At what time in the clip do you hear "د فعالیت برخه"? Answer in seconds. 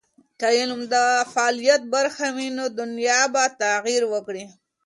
0.93-2.27